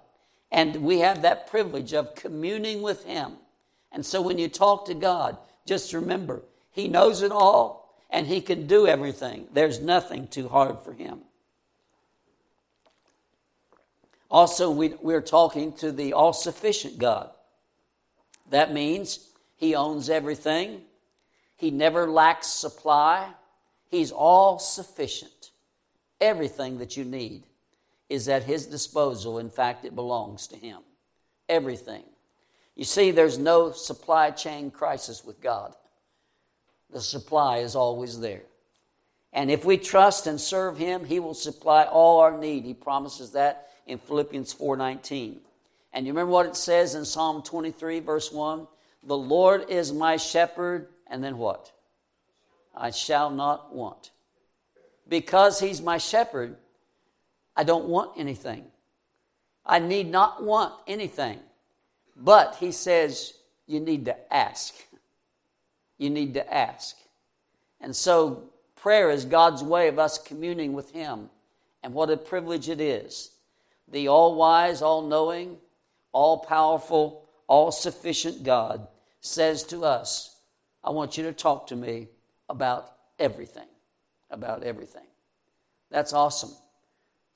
[0.52, 3.34] and we have that privilege of communing with Him.
[3.92, 8.42] And so when you talk to God, just remember, He knows it all and He
[8.42, 9.48] can do everything.
[9.52, 11.20] There's nothing too hard for Him.
[14.30, 17.30] Also, we, we're talking to the all sufficient God.
[18.50, 20.82] That means He owns everything,
[21.56, 23.30] He never lacks supply,
[23.90, 25.52] He's all sufficient.
[26.20, 27.44] Everything that you need
[28.10, 29.40] is at His disposal.
[29.40, 30.80] In fact, it belongs to Him.
[31.50, 32.04] Everything.
[32.76, 35.74] You see, there's no supply chain crisis with God.
[36.92, 38.44] The supply is always there.
[39.34, 42.64] And if we trust and serve Him, He will supply all our need.
[42.64, 45.40] He promises that in Philippians 4:19.
[45.94, 48.68] And you remember what it says in Psalm 23, verse 1?
[49.04, 51.72] The Lord is my shepherd, and then what?
[52.76, 54.12] I shall not want.
[55.08, 56.58] Because He's my shepherd,
[57.58, 58.66] I don't want anything.
[59.66, 61.40] I need not want anything.
[62.16, 63.34] But He says,
[63.66, 64.76] you need to ask.
[65.98, 66.96] You need to ask.
[67.82, 68.44] And so,
[68.76, 71.32] prayer is God's way of us communing with Him.
[71.82, 73.32] And what a privilege it is.
[73.88, 75.58] The all wise, all knowing,
[76.12, 78.88] all powerful, all sufficient God
[79.22, 80.36] says to us,
[80.84, 82.08] I want you to talk to me
[82.50, 83.68] about everything.
[84.30, 85.08] About everything.
[85.90, 86.52] That's awesome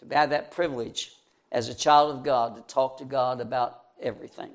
[0.07, 1.13] to have that privilege
[1.51, 4.51] as a child of God to talk to God about everything.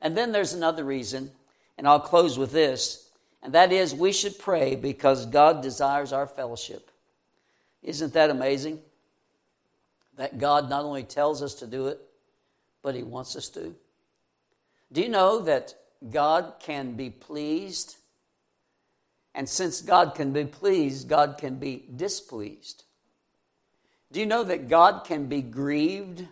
[0.00, 1.30] And then there's another reason,
[1.76, 3.10] and I'll close with this,
[3.42, 6.90] and that is we should pray because God desires our fellowship.
[7.82, 8.80] Isn't that amazing?
[10.16, 12.00] That God not only tells us to do it,
[12.82, 13.74] but He wants us to.
[14.92, 15.74] Do you know that
[16.10, 17.96] God can be pleased?
[19.34, 22.84] And since God can be pleased, God can be displeased.
[24.12, 26.26] Do you know that God can be grieved?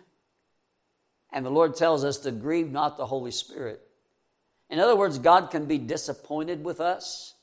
[1.31, 3.81] And the Lord tells us to grieve not the Holy Spirit.
[4.69, 7.33] In other words, God can be disappointed with us.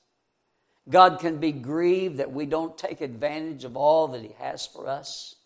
[0.88, 4.88] God can be grieved that we don't take advantage of all that He has for
[4.88, 5.36] us.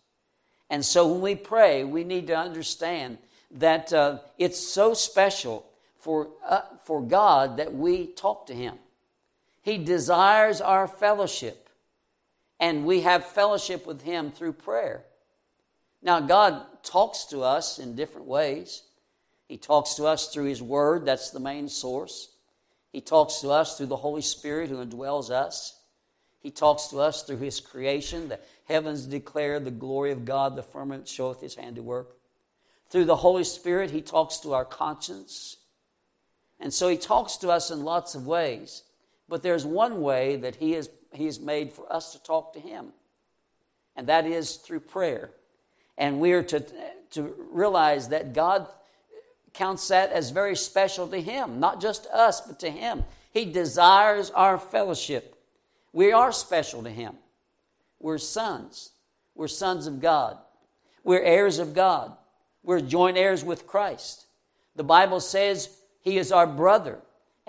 [0.69, 3.17] And so when we pray, we need to understand
[3.51, 5.65] that uh, it's so special
[5.97, 8.75] for, uh, for God that we talk to Him.
[9.61, 11.68] He desires our fellowship,
[12.59, 15.03] and we have fellowship with Him through prayer.
[16.01, 18.83] Now, God talks to us in different ways.
[19.47, 22.29] He talks to us through His Word, that's the main source.
[22.91, 25.79] He talks to us through the Holy Spirit who indwells us.
[26.39, 28.29] He talks to us through His creation.
[28.29, 32.15] The heavens declare the glory of God, the firmament showeth His handiwork.
[32.89, 35.57] Through the Holy Spirit, He talks to our conscience.
[36.59, 38.83] And so He talks to us in lots of ways.
[39.27, 42.59] But there's one way that He has, he has made for us to talk to
[42.59, 42.87] Him,
[43.95, 45.31] and that is through prayer.
[45.97, 46.65] And we are to,
[47.11, 48.67] to realize that God
[49.53, 53.03] counts that as very special to Him, not just us, but to Him.
[53.31, 55.35] He desires our fellowship.
[55.91, 57.15] We are special to Him.
[57.99, 58.91] We're sons.
[59.35, 60.37] We're sons of God.
[61.03, 62.15] We're heirs of God.
[62.63, 64.25] We're joint heirs with Christ.
[64.75, 65.69] The Bible says
[66.01, 66.99] He is our brother.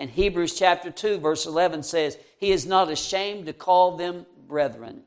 [0.01, 5.03] And Hebrews chapter 2, verse 11 says, He is not ashamed to call them brethren.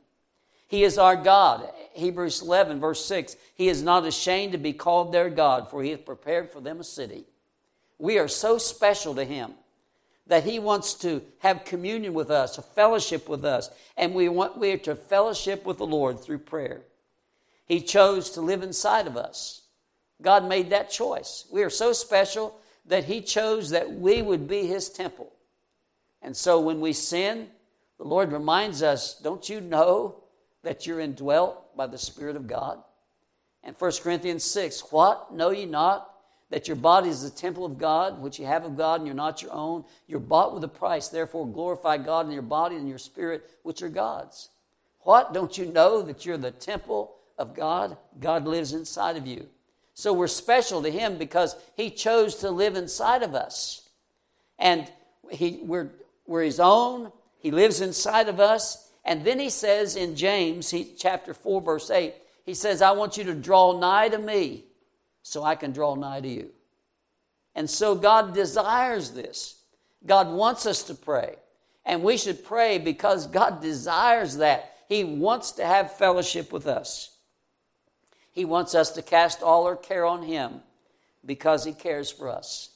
[0.68, 1.68] He is our God.
[1.94, 5.90] Hebrews 11, verse 6 He is not ashamed to be called their God, for He
[5.90, 7.24] has prepared for them a city.
[7.98, 9.54] We are so special to Him
[10.28, 14.56] that He wants to have communion with us, a fellowship with us, and we, want,
[14.58, 16.82] we are to fellowship with the Lord through prayer.
[17.66, 19.62] He chose to live inside of us.
[20.22, 21.46] God made that choice.
[21.50, 25.32] We are so special that He chose that we would be His temple.
[26.22, 27.48] And so when we sin,
[27.98, 30.22] the Lord reminds us, don't you know
[30.62, 32.82] that you're indwelt by the Spirit of God?
[33.62, 35.32] And 1 Corinthians 6, what?
[35.32, 36.10] Know ye not
[36.50, 39.16] that your body is the temple of God, which you have of God, and you're
[39.16, 39.84] not your own?
[40.06, 41.08] You're bought with a price.
[41.08, 44.50] Therefore, glorify God in your body and your spirit, which are God's.
[45.00, 45.32] What?
[45.32, 47.96] Don't you know that you're the temple of God?
[48.20, 49.48] God lives inside of you.
[49.94, 53.88] So we're special to Him because He chose to live inside of us.
[54.58, 54.90] And
[55.30, 55.90] he, we're,
[56.26, 58.90] we're His own, He lives inside of us.
[59.04, 63.16] And then He says in James he, chapter 4, verse 8, He says, I want
[63.16, 64.64] you to draw nigh to me
[65.22, 66.50] so I can draw nigh to you.
[67.54, 69.60] And so God desires this.
[70.04, 71.36] God wants us to pray.
[71.86, 74.72] And we should pray because God desires that.
[74.88, 77.13] He wants to have fellowship with us.
[78.34, 80.60] He wants us to cast all our care on Him
[81.24, 82.68] because He cares for us.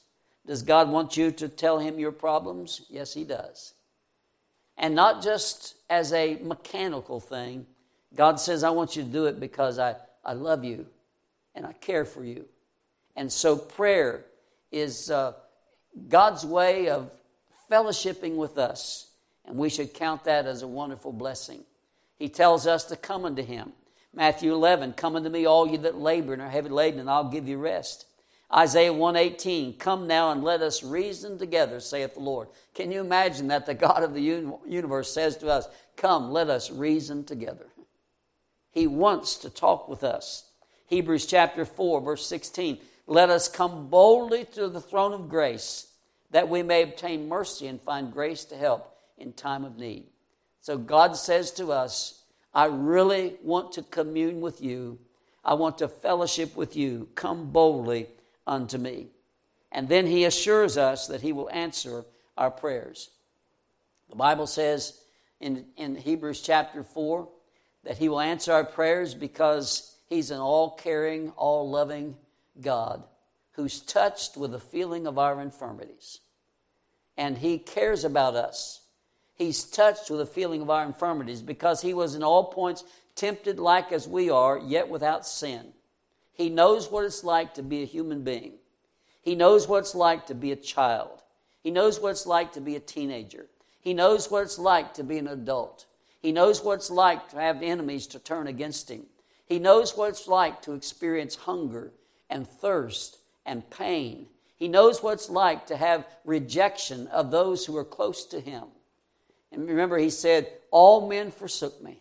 [0.47, 2.83] Does God want you to tell Him your problems?
[2.89, 3.75] Yes, He does.
[4.79, 7.67] And not just as a mechanical thing.
[8.15, 10.87] God says, I want you to do it because I, I love you
[11.55, 12.47] and I care for you.
[13.17, 14.25] And so prayer
[14.71, 15.33] is uh,
[16.09, 17.11] God's way of
[17.71, 19.09] fellowshipping with us,
[19.45, 21.65] and we should count that as a wonderful blessing.
[22.17, 23.73] He tells us to come unto Him.
[24.19, 27.31] Matthew 11, come unto me, all you that labor and are heavy laden, and I'll
[27.31, 28.05] give you rest.
[28.53, 32.49] Isaiah 118, come now and let us reason together, saith the Lord.
[32.75, 34.21] Can you imagine that the God of the
[34.67, 37.69] universe says to us, come, let us reason together?
[38.73, 40.51] He wants to talk with us.
[40.87, 42.79] Hebrews chapter 4, verse 16.
[43.07, 45.87] Let us come boldly to the throne of grace
[46.33, 50.07] that we may obtain mercy and find grace to help in time of need.
[50.61, 52.18] So God says to us,
[52.55, 54.99] I really want to commune with you.
[55.45, 57.09] I want to fellowship with you.
[57.15, 58.09] Come boldly
[58.47, 59.09] unto me.
[59.71, 62.05] And then he assures us that he will answer
[62.37, 63.11] our prayers.
[64.09, 64.99] The Bible says
[65.41, 67.29] in, in Hebrews chapter 4
[67.85, 72.17] that he will answer our prayers because he's an all caring, all loving
[72.61, 73.05] God
[73.53, 76.21] who's touched with the feeling of our infirmities.
[77.17, 78.81] And he cares about us.
[79.39, 82.83] He's touched with the feeling of our infirmities because he was in all points
[83.15, 85.73] tempted like as we are, yet without sin.
[86.33, 88.55] He knows what it's like to be a human being.
[89.23, 91.23] He knows what it's like to be a child.
[91.63, 93.47] He knows what it's like to be a teenager.
[93.81, 95.87] He knows what it's like to be an adult.
[96.21, 99.07] He knows what it's like to have enemies to turn against him.
[99.47, 101.93] He knows what it's like to experience hunger
[102.29, 104.27] and thirst and pain.
[104.57, 108.65] He knows what it's like to have rejection of those who are close to him.
[109.53, 112.01] And remember, he said, All men forsook me.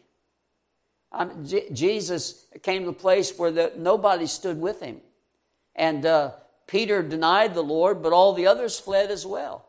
[1.43, 5.01] J- Jesus came to a place where the, nobody stood with him.
[5.75, 6.31] And uh,
[6.67, 9.65] Peter denied the Lord, but all the others fled as well.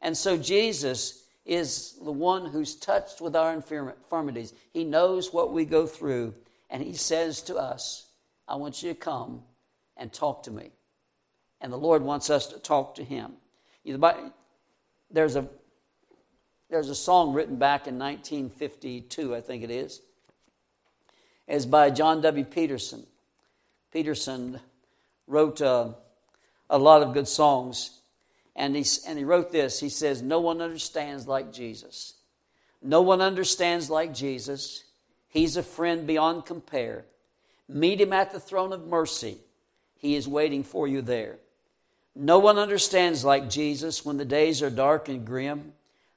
[0.00, 4.52] And so Jesus is the one who's touched with our infirmities.
[4.72, 6.34] He knows what we go through,
[6.68, 8.06] and He says to us,
[8.46, 9.42] I want you to come
[9.96, 10.70] and talk to me.
[11.60, 13.32] And the Lord wants us to talk to Him.
[15.10, 15.48] There's a,
[16.70, 20.00] there's a song written back in 1952, I think it is.
[21.46, 22.44] It's by John W.
[22.44, 23.06] Peterson.
[23.90, 24.60] Peterson
[25.26, 25.94] wrote a,
[26.68, 28.00] a lot of good songs.
[28.54, 32.14] And he, and he wrote this He says, No one understands like Jesus.
[32.82, 34.84] No one understands like Jesus.
[35.28, 37.04] He's a friend beyond compare.
[37.68, 39.38] Meet him at the throne of mercy.
[39.96, 41.38] He is waiting for you there.
[42.14, 45.72] No one understands like Jesus when the days are dark and grim.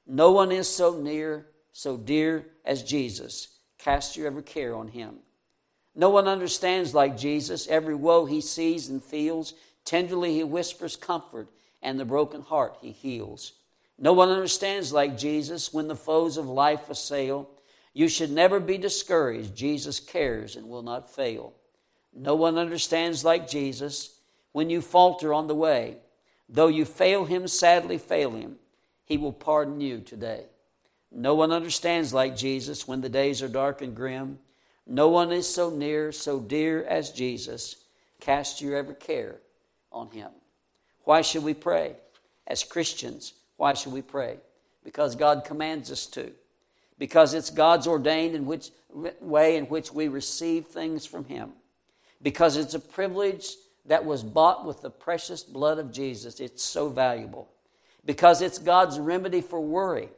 [0.06, 3.48] No one is so near, so dear as Jesus.
[3.78, 5.16] Cast your every care on him.
[5.94, 7.68] No one understands like Jesus.
[7.68, 11.48] Every woe he sees and feels, tenderly he whispers comfort
[11.82, 13.52] and the broken heart he heals.
[13.98, 17.48] No one understands like Jesus when the foes of life assail.
[17.92, 19.54] You should never be discouraged.
[19.54, 21.52] Jesus cares and will not fail.
[22.14, 24.18] No one understands like Jesus
[24.52, 25.96] when you falter on the way.
[26.48, 28.56] Though you fail him, sadly fail him,
[29.12, 30.46] he will pardon you today.
[31.10, 34.38] No one understands like Jesus when the days are dark and grim.
[34.86, 37.84] No one is so near, so dear as Jesus.
[38.20, 39.36] Cast your every care
[39.92, 40.30] on him.
[41.04, 41.96] Why should we pray?
[42.46, 44.38] As Christians, why should we pray?
[44.82, 46.32] Because God commands us to.
[46.98, 48.70] Because it's God's ordained in which
[49.20, 51.52] way in which we receive things from Him.
[52.22, 56.40] Because it's a privilege that was bought with the precious blood of Jesus.
[56.40, 57.51] It's so valuable.
[58.04, 60.08] Because it's God's remedy for worry.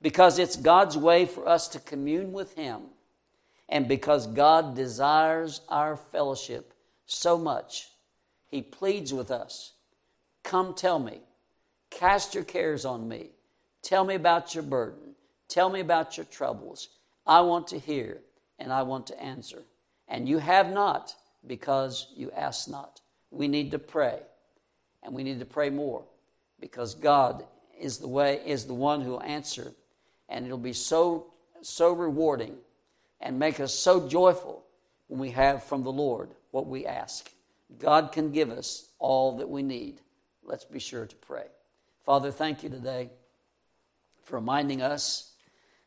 [0.00, 2.82] Because it's God's way for us to commune with Him.
[3.68, 6.74] And because God desires our fellowship
[7.06, 7.88] so much,
[8.48, 9.72] He pleads with us
[10.42, 11.20] Come tell me.
[11.90, 13.30] Cast your cares on me.
[13.82, 15.14] Tell me about your burden.
[15.48, 16.88] Tell me about your troubles.
[17.26, 18.20] I want to hear
[18.58, 19.62] and I want to answer.
[20.08, 21.14] And you have not
[21.46, 23.00] because you ask not.
[23.30, 24.20] We need to pray
[25.02, 26.04] and we need to pray more
[26.62, 27.44] because God
[27.78, 29.72] is the way is the one who will answer
[30.28, 31.26] and it'll be so
[31.60, 32.56] so rewarding
[33.20, 34.64] and make us so joyful
[35.08, 37.30] when we have from the Lord what we ask.
[37.78, 40.00] God can give us all that we need
[40.44, 41.46] let's be sure to pray.
[42.04, 43.10] Father, thank you today
[44.24, 45.32] for reminding us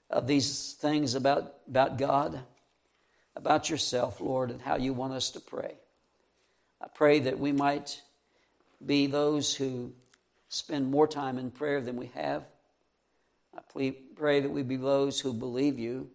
[0.09, 2.39] of these things about, about God,
[3.36, 5.76] about yourself, Lord, and how you want us to pray.
[6.82, 8.01] I pray that we might
[8.86, 9.93] be those who
[10.55, 12.45] spend more time in prayer than we have.
[13.57, 13.59] I
[14.15, 16.09] pray that we be those who believe you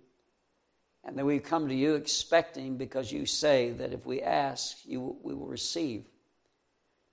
[1.05, 5.17] and that we come to you expecting because you say that if we ask, you,
[5.23, 6.07] we will receive.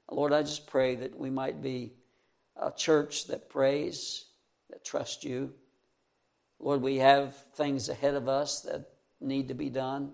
[0.09, 1.91] Lord, I just pray that we might be
[2.55, 4.23] a church that prays,
[4.69, 5.53] that trusts you.
[6.59, 10.13] Lord, we have things ahead of us that need to be done.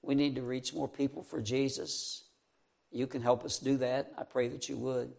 [0.00, 2.24] We need to reach more people for Jesus.
[2.90, 4.12] You can help us do that.
[4.16, 5.12] I pray that you would.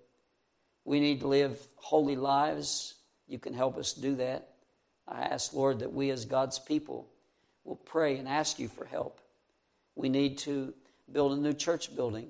[0.85, 2.95] We need to live holy lives.
[3.27, 4.49] You can help us do that.
[5.07, 7.09] I ask, Lord, that we as God's people
[7.63, 9.19] will pray and ask you for help.
[9.95, 10.73] We need to
[11.11, 12.29] build a new church building.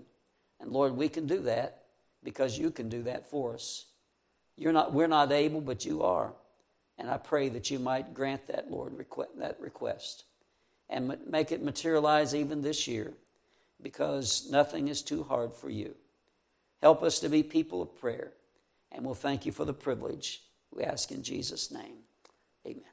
[0.60, 1.84] And Lord, we can do that
[2.24, 3.86] because you can do that for us.
[4.56, 6.34] You're not, we're not able, but you are.
[6.98, 8.94] And I pray that you might grant that, Lord,
[9.38, 10.26] that request.
[10.90, 13.14] and make it materialize even this year
[13.82, 15.96] because nothing is too hard for you.
[16.82, 18.32] Help us to be people of prayer,
[18.94, 20.42] and we'll thank you for the privilege.
[20.72, 21.98] We ask in Jesus' name.
[22.66, 22.93] Amen.